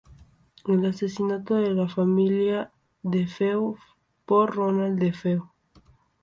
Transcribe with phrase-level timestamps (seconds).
[0.65, 2.71] El asesinato de la familia
[3.03, 3.77] DeFeo
[4.25, 5.83] por Ronald DeFeo, Jr.